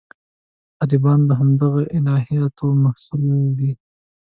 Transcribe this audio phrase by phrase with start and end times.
[0.79, 3.23] طالبان د همدغه الهیاتو محصول
[3.59, 3.71] دي.